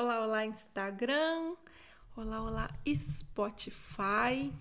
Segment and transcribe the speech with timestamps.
[0.00, 1.56] Olá, olá, Instagram.
[2.16, 4.54] Olá, olá, Spotify.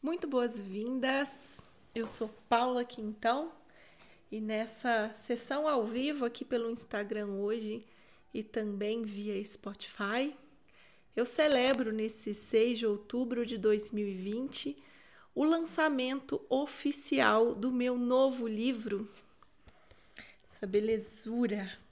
[0.00, 1.60] Muito boas-vindas.
[1.92, 3.50] Eu sou Paula Quintão
[4.30, 7.84] e nessa sessão ao vivo aqui pelo Instagram hoje
[8.32, 10.32] e também via Spotify,
[11.16, 14.80] eu celebro nesse 6 de outubro de 2020
[15.34, 19.10] o lançamento oficial do meu novo livro.
[20.48, 21.84] Essa belezura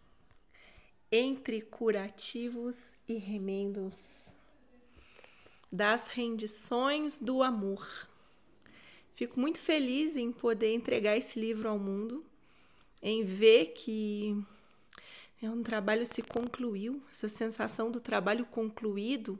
[1.16, 3.94] entre curativos e remendos,
[5.70, 7.86] das rendições do amor.
[9.14, 12.24] Fico muito feliz em poder entregar esse livro ao mundo,
[13.00, 14.36] em ver que
[15.40, 19.38] é um trabalho se concluiu, essa sensação do trabalho concluído,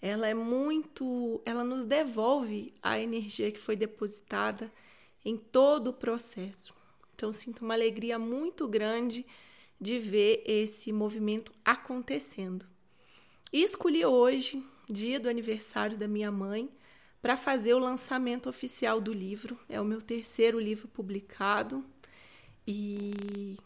[0.00, 4.72] ela é muito, ela nos devolve a energia que foi depositada
[5.24, 6.72] em todo o processo.
[7.16, 9.26] Então sinto uma alegria muito grande
[9.80, 12.66] de ver esse movimento acontecendo.
[13.52, 16.68] E escolhi hoje, dia do aniversário da minha mãe,
[17.22, 19.58] para fazer o lançamento oficial do livro.
[19.68, 21.84] É o meu terceiro livro publicado
[22.66, 23.56] e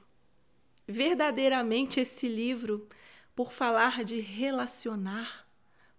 [0.87, 2.89] verdadeiramente esse livro,
[3.35, 5.47] por falar de relacionar,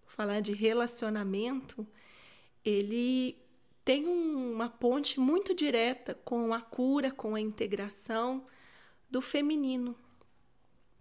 [0.04, 1.88] por falar de relacionamento,
[2.64, 3.38] ele
[3.84, 8.46] tem uma ponte muito direta com a cura, com a integração
[9.10, 9.96] do feminino,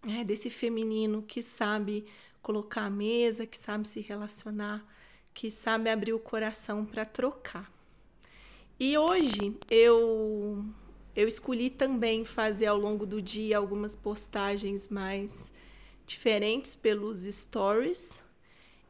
[0.09, 2.07] é, desse feminino que sabe
[2.43, 4.85] colocar a mesa, que sabe se relacionar,
[5.33, 7.73] que sabe abrir o coração para trocar.
[8.79, 10.65] E hoje eu
[11.17, 15.53] eu escolhi também fazer ao longo do dia algumas postagens mais
[16.07, 18.19] diferentes pelos stories.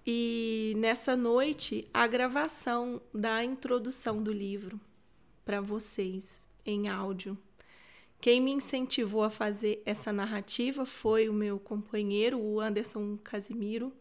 [0.06, 4.80] E nessa noite, a gravação da introdução do livro
[5.44, 7.36] para vocês em áudio.
[8.24, 13.92] Quem me incentivou a fazer essa narrativa foi o meu companheiro, o Anderson Casimiro.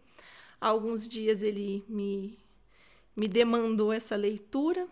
[0.62, 2.40] Há alguns dias ele me,
[3.18, 4.88] me demandou essa leitura.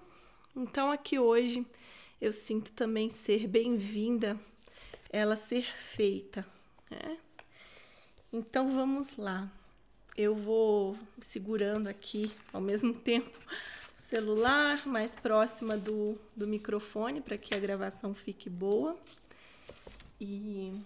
[0.54, 1.66] Então, aqui hoje,
[2.20, 4.38] eu sinto também ser bem-vinda,
[5.10, 6.46] ela ser feita.
[6.90, 7.18] Né?
[8.34, 9.50] Então, vamos lá.
[10.18, 13.40] Eu vou segurando aqui ao mesmo tempo
[13.98, 19.00] o celular mais próxima do, do microfone para que a gravação fique boa.
[20.24, 20.80] E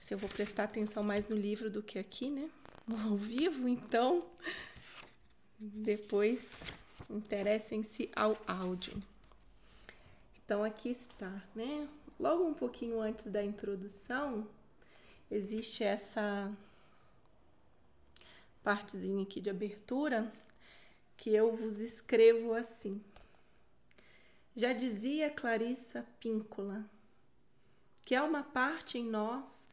[0.00, 2.48] se eu vou prestar atenção mais no livro do que aqui, né?
[3.04, 4.24] Ao vivo, então
[5.58, 6.56] depois
[7.10, 8.98] interessem-se ao áudio.
[10.42, 11.86] Então aqui está, né?
[12.18, 14.48] Logo um pouquinho antes da introdução,
[15.30, 16.50] existe essa
[18.64, 20.32] partezinha aqui de abertura
[21.18, 23.02] que eu vos escrevo assim.
[24.54, 26.88] Já dizia Clarissa Píncola,
[28.06, 29.68] que há uma parte em nós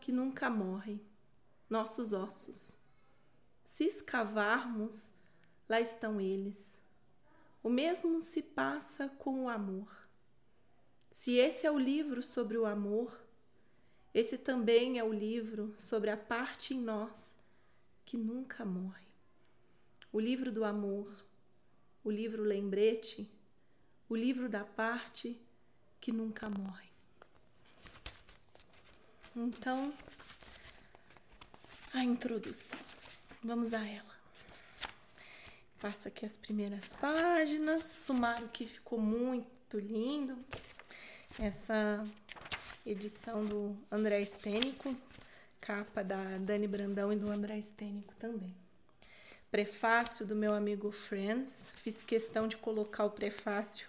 [0.00, 1.00] que nunca morre,
[1.68, 2.76] nossos ossos.
[3.64, 5.14] Se escavarmos,
[5.68, 6.80] lá estão eles.
[7.60, 9.90] O mesmo se passa com o amor.
[11.10, 13.20] Se esse é o livro sobre o amor,
[14.14, 17.36] esse também é o livro sobre a parte em nós
[18.04, 19.08] que nunca morre.
[20.12, 21.12] O livro do amor,
[22.04, 23.28] o livro lembrete,
[24.08, 25.36] o livro da parte
[26.00, 26.91] que nunca morre.
[29.34, 29.90] Então,
[31.94, 32.78] a introdução.
[33.42, 34.14] Vamos a ela.
[35.80, 40.36] Passo aqui as primeiras páginas, sumário que ficou muito lindo.
[41.38, 42.06] Essa
[42.84, 44.94] edição do André Estênico,
[45.62, 48.54] capa da Dani Brandão e do André Estênico também.
[49.50, 51.66] Prefácio do meu amigo Friends.
[51.82, 53.88] Fiz questão de colocar o prefácio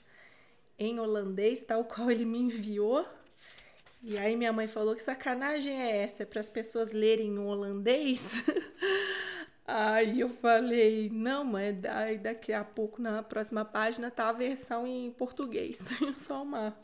[0.80, 3.06] em holandês, tal qual ele me enviou
[4.04, 6.24] e aí minha mãe falou que sacanagem é essa?
[6.24, 8.44] É para as pessoas lerem em holandês?
[9.66, 14.86] aí eu falei, não, mãe, aí daqui a pouco na próxima página tá a versão
[14.86, 15.80] em português.
[16.20, 16.76] Só uma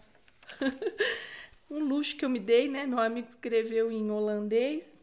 [1.70, 2.86] um luxo que eu me dei, né?
[2.86, 4.98] Meu amigo escreveu em holandês.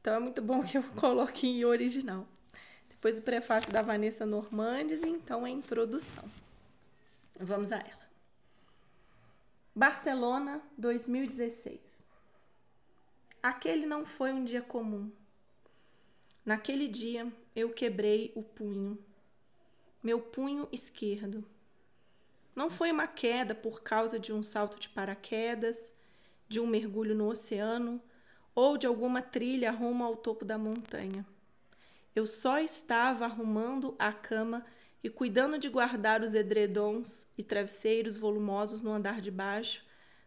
[0.00, 2.26] Então é muito bom que eu coloque em original.
[2.88, 6.24] Depois o prefácio da Vanessa Normandes, então a introdução.
[7.38, 8.07] Vamos a ela.
[9.78, 12.02] Barcelona, 2016.
[13.40, 15.08] Aquele não foi um dia comum.
[16.44, 18.98] Naquele dia eu quebrei o punho,
[20.02, 21.44] meu punho esquerdo.
[22.56, 25.94] Não foi uma queda por causa de um salto de paraquedas,
[26.48, 28.02] de um mergulho no oceano
[28.56, 31.24] ou de alguma trilha rumo ao topo da montanha.
[32.16, 34.66] Eu só estava arrumando a cama
[35.02, 39.84] e cuidando de guardar os edredons e travesseiros volumosos no andar de baixo,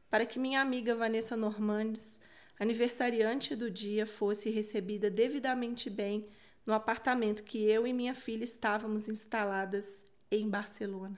[0.09, 2.19] para que minha amiga Vanessa Normandes,
[2.59, 6.27] aniversariante do dia fosse recebida devidamente bem
[6.65, 11.17] no apartamento que eu e minha filha estávamos instaladas em Barcelona.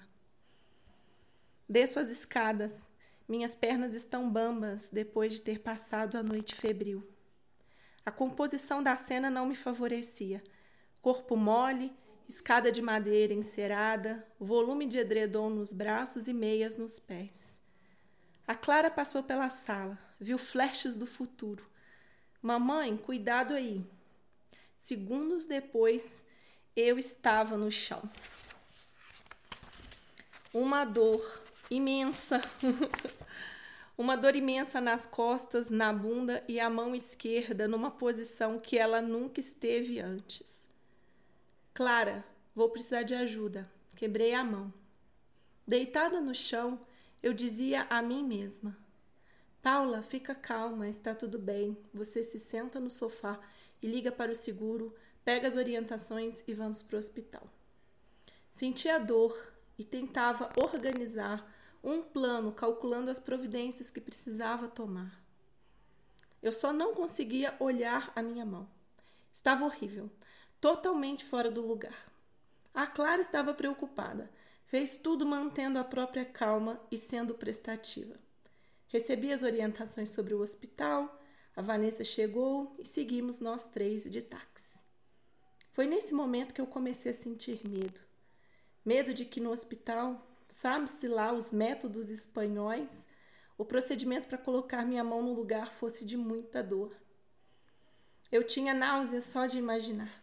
[1.68, 2.90] Desço as escadas.
[3.28, 7.08] Minhas pernas estão bambas depois de ter passado a noite febril.
[8.06, 10.44] A composição da cena não me favorecia.
[11.02, 11.94] Corpo mole,
[12.34, 17.60] escada de madeira encerada, volume de edredom nos braços e meias nos pés.
[18.48, 21.64] A Clara passou pela sala, viu flashes do futuro.
[22.42, 23.86] Mamãe, cuidado aí.
[24.78, 26.26] Segundos depois,
[26.76, 28.02] eu estava no chão.
[30.52, 32.42] Uma dor imensa.
[33.96, 39.04] Uma dor imensa nas costas, na bunda e a mão esquerda numa posição que ela
[39.04, 40.73] nunca esteve antes.
[41.74, 42.24] Clara,
[42.54, 43.68] vou precisar de ajuda.
[43.96, 44.72] Quebrei a mão.
[45.68, 46.80] Deitada no chão,
[47.22, 48.78] eu dizia a mim mesma:
[49.60, 51.76] Paula, fica calma, está tudo bem.
[51.92, 53.40] Você se senta no sofá
[53.82, 54.94] e liga para o seguro,
[55.26, 57.50] pega as orientações e vamos para o hospital.
[58.52, 59.36] Sentia dor
[59.76, 61.52] e tentava organizar
[61.84, 65.20] um plano calculando as providências que precisava tomar.
[66.40, 68.70] Eu só não conseguia olhar a minha mão.
[69.34, 70.12] Estava horrível,
[70.64, 72.10] totalmente fora do lugar.
[72.74, 74.30] A Clara estava preocupada
[74.66, 78.16] Fez tudo mantendo a própria calma e sendo prestativa.
[78.88, 81.22] Recebi as orientações sobre o hospital,
[81.54, 84.82] a Vanessa chegou e seguimos nós três de táxi.
[85.74, 88.00] Foi nesse momento que eu comecei a sentir medo.
[88.86, 93.06] Medo de que no hospital, sabe-se lá os métodos espanhóis,
[93.58, 96.96] o procedimento para colocar minha mão no lugar fosse de muita dor.
[98.32, 100.23] Eu tinha náusea só de imaginar.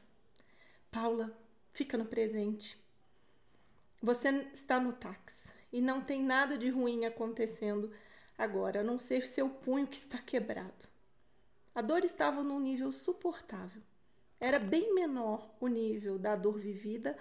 [0.90, 1.32] Paula,
[1.72, 2.76] fica no presente.
[4.02, 7.92] Você está no táxi e não tem nada de ruim acontecendo
[8.36, 10.88] agora, a não ser seu punho que está quebrado.
[11.74, 13.82] A dor estava num nível suportável.
[14.40, 17.16] Era bem menor o nível da dor vivida,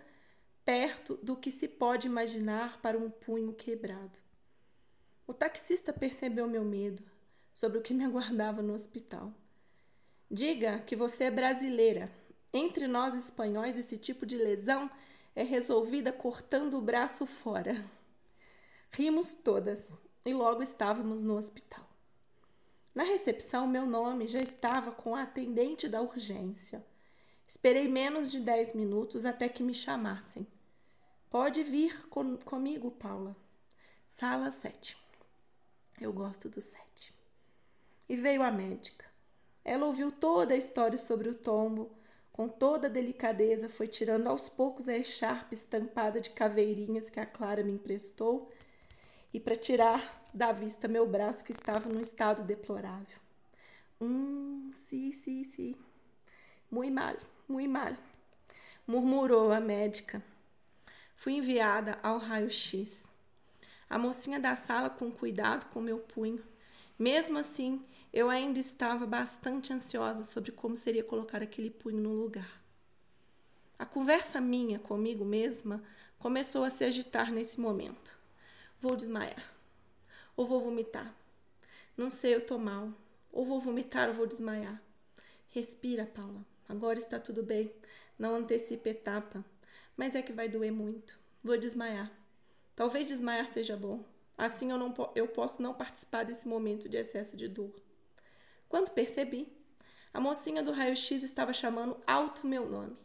[0.65, 4.17] perto do que se pode imaginar para um punho quebrado.
[5.27, 7.03] O taxista percebeu meu medo
[7.53, 9.31] sobre o que me aguardava no hospital.
[10.31, 12.11] Diga que você é brasileira.
[12.51, 14.89] Entre nós espanhóis, esse tipo de lesão
[15.35, 17.85] é resolvida cortando o braço fora.
[18.91, 21.87] Rimos todas e logo estávamos no hospital.
[22.93, 26.83] Na recepção, meu nome já estava com a atendente da urgência.
[27.47, 30.45] Esperei menos de dez minutos até que me chamassem.
[31.29, 33.35] Pode vir com, comigo, Paula.
[34.07, 34.97] Sala 7.
[36.01, 37.13] Eu gosto do 7.
[38.09, 39.05] E veio a médica.
[39.63, 41.91] Ela ouviu toda a história sobre o tombo,
[42.39, 47.61] com toda delicadeza, foi tirando aos poucos a echarpe estampada de caveirinhas que a Clara
[47.65, 48.49] me emprestou
[49.33, 53.17] e para tirar da vista meu braço que estava num estado deplorável.
[53.99, 55.75] Hum, sim, sim, sim.
[56.71, 57.93] Muito mal, muito mal,
[58.87, 60.23] murmurou a médica.
[61.17, 63.09] Fui enviada ao raio-x.
[63.89, 66.41] A mocinha da sala, com cuidado com meu punho.
[66.97, 72.59] Mesmo assim, eu ainda estava bastante ansiosa sobre como seria colocar aquele punho no lugar.
[73.77, 75.83] A conversa minha comigo mesma
[76.17, 78.17] começou a se agitar nesse momento.
[78.81, 79.53] Vou desmaiar.
[80.35, 81.13] Ou vou vomitar.
[81.95, 82.91] Não sei, eu tô mal.
[83.31, 84.81] Ou vou vomitar ou vou desmaiar.
[85.49, 86.45] Respira, Paula.
[86.67, 87.71] Agora está tudo bem.
[88.17, 89.45] Não antecipe etapa.
[89.95, 91.19] Mas é que vai doer muito.
[91.43, 92.11] Vou desmaiar.
[92.75, 94.03] Talvez desmaiar seja bom.
[94.37, 97.71] Assim eu, não, eu posso não participar desse momento de excesso de dor.
[98.69, 99.51] Quando percebi,
[100.13, 102.95] a mocinha do raio-x estava chamando alto meu nome.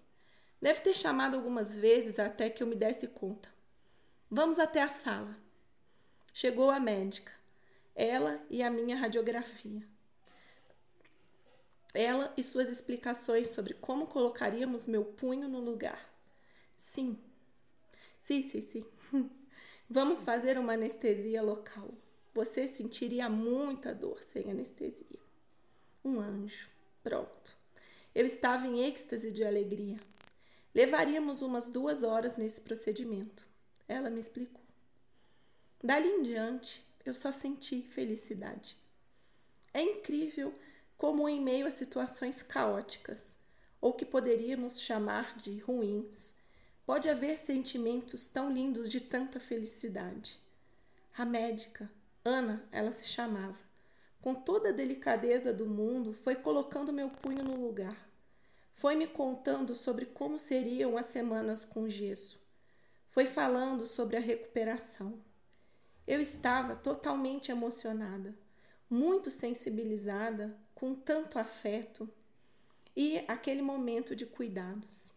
[0.60, 3.48] Deve ter chamado algumas vezes até que eu me desse conta.
[4.30, 5.34] Vamos até a sala.
[6.34, 7.32] Chegou a médica,
[7.94, 9.82] ela e a minha radiografia.
[11.94, 16.12] Ela e suas explicações sobre como colocaríamos meu punho no lugar.
[16.76, 17.18] Sim,
[18.20, 18.86] sim, sim, sim.
[19.88, 21.90] Vamos fazer uma anestesia local.
[22.34, 25.23] Você sentiria muita dor sem anestesia
[26.04, 26.68] um anjo.
[27.02, 27.56] Pronto.
[28.14, 29.98] Eu estava em êxtase de alegria.
[30.74, 33.46] Levaríamos umas duas horas nesse procedimento.
[33.88, 34.62] Ela me explicou.
[35.82, 38.76] Dali em diante, eu só senti felicidade.
[39.72, 40.54] É incrível
[40.96, 43.38] como, em meio a situações caóticas,
[43.80, 46.34] ou que poderíamos chamar de ruins,
[46.86, 50.40] pode haver sentimentos tão lindos de tanta felicidade.
[51.16, 51.90] A médica,
[52.24, 53.58] Ana, ela se chamava,
[54.24, 58.08] com toda a delicadeza do mundo, foi colocando meu punho no lugar.
[58.72, 62.40] Foi me contando sobre como seriam as semanas com gesso.
[63.10, 65.20] Foi falando sobre a recuperação.
[66.06, 68.34] Eu estava totalmente emocionada,
[68.88, 72.08] muito sensibilizada com tanto afeto
[72.96, 75.12] e aquele momento de cuidados.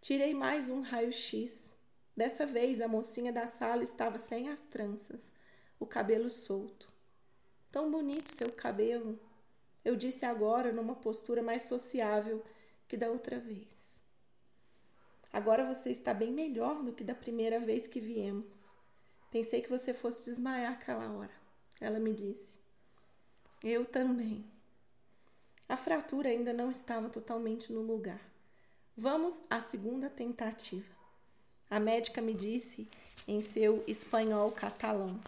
[0.00, 1.72] Tirei mais um raio-x.
[2.16, 5.34] Dessa vez a mocinha da sala estava sem as tranças,
[5.78, 6.91] o cabelo solto.
[7.72, 9.18] Tão bonito seu cabelo,
[9.82, 12.44] eu disse agora numa postura mais sociável
[12.86, 14.00] que da outra vez.
[15.32, 18.70] Agora você está bem melhor do que da primeira vez que viemos.
[19.30, 21.32] Pensei que você fosse desmaiar aquela hora.
[21.80, 22.58] Ela me disse.
[23.64, 24.44] Eu também.
[25.66, 28.20] A fratura ainda não estava totalmente no lugar.
[28.94, 30.94] Vamos à segunda tentativa.
[31.70, 32.86] A médica me disse
[33.26, 35.18] em seu espanhol catalão.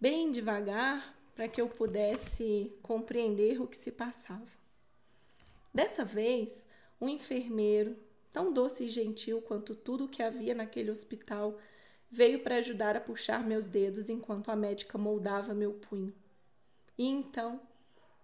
[0.00, 4.46] Bem devagar, para que eu pudesse compreender o que se passava.
[5.74, 6.64] Dessa vez,
[7.00, 7.96] um enfermeiro,
[8.32, 11.58] tão doce e gentil quanto tudo o que havia naquele hospital,
[12.08, 16.14] veio para ajudar a puxar meus dedos enquanto a médica moldava meu punho.
[16.96, 17.60] E então,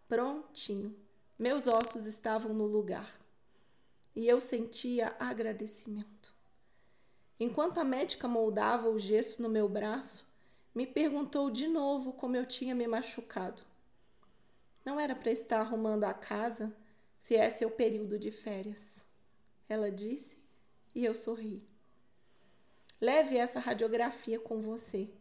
[0.09, 0.95] prontinho,
[1.37, 3.21] meus ossos estavam no lugar.
[4.15, 6.33] E eu sentia agradecimento.
[7.41, 10.25] Enquanto a médica moldava o gesso no meu braço,
[10.75, 13.63] me perguntou de novo como eu tinha me machucado.
[14.85, 16.75] Não era para estar arrumando a casa
[17.21, 19.01] se é seu período de férias.
[19.69, 20.37] Ela disse
[20.95, 21.63] e eu sorri.
[23.01, 25.13] Leve essa radiografia com você.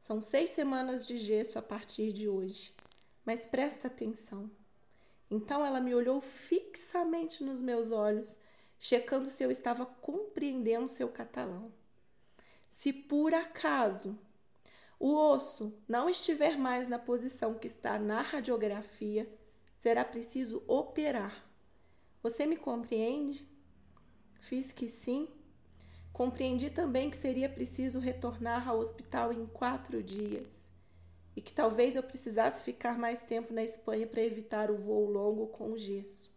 [0.00, 2.74] São seis semanas de gesso a partir de hoje,
[3.24, 4.50] mas presta atenção.
[5.30, 8.40] Então ela me olhou fixamente nos meus olhos,
[8.78, 11.72] checando se eu estava compreendendo seu catalão.
[12.68, 14.18] Se por acaso
[14.98, 19.28] o osso não estiver mais na posição que está na radiografia,
[19.76, 21.46] será preciso operar.
[22.22, 23.46] Você me compreende?
[24.40, 25.28] Fiz que sim.
[26.12, 30.68] Compreendi também que seria preciso retornar ao hospital em quatro dias
[31.36, 35.46] e que talvez eu precisasse ficar mais tempo na Espanha para evitar o voo longo
[35.46, 36.28] com o gesso.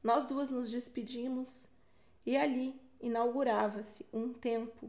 [0.00, 1.68] Nós duas nos despedimos
[2.24, 4.88] e ali inaugurava-se um tempo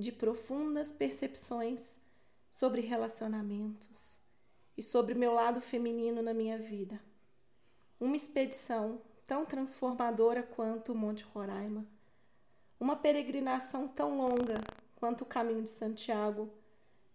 [0.00, 1.96] de profundas percepções
[2.50, 4.18] sobre relacionamentos
[4.76, 6.98] e sobre meu lado feminino na minha vida.
[8.00, 11.86] Uma expedição tão transformadora quanto o Monte Roraima.
[12.80, 14.60] Uma peregrinação tão longa
[14.96, 16.50] quanto o caminho de Santiago,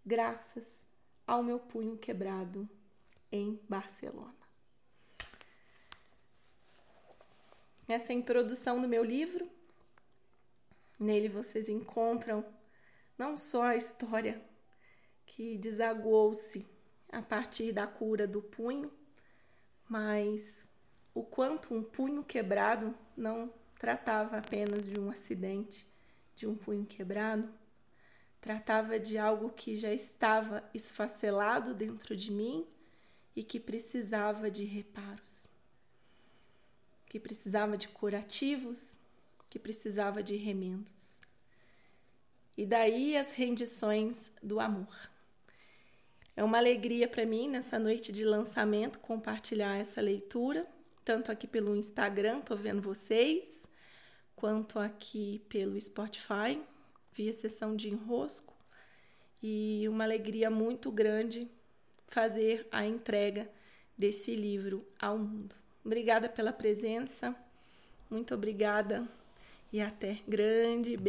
[0.04, 0.86] graças
[1.26, 2.68] ao meu punho quebrado
[3.32, 4.32] em Barcelona.
[7.88, 9.48] Essa é a introdução do meu livro.
[10.98, 12.44] Nele vocês encontram
[13.18, 14.42] não só a história
[15.24, 16.66] que desaguou-se
[17.10, 18.92] a partir da cura do punho,
[19.88, 20.68] mas
[21.14, 25.86] o quanto um punho quebrado não tratava apenas de um acidente,
[26.34, 27.48] de um punho quebrado,
[28.40, 32.66] tratava de algo que já estava esfacelado dentro de mim
[33.34, 35.46] e que precisava de reparos,
[37.06, 38.98] que precisava de curativos,
[39.48, 41.18] que precisava de remendos.
[42.56, 45.10] E daí as rendições do amor.
[46.34, 50.66] É uma alegria para mim nessa noite de lançamento compartilhar essa leitura,
[51.04, 53.66] tanto aqui pelo Instagram, tô vendo vocês,
[54.34, 56.60] quanto aqui pelo Spotify,
[57.12, 58.54] via sessão de enrosco.
[59.42, 61.48] E uma alegria muito grande
[62.08, 63.50] fazer a entrega
[63.96, 65.54] desse livro ao mundo.
[65.84, 67.34] Obrigada pela presença,
[68.10, 69.06] muito obrigada
[69.72, 70.98] e até grande.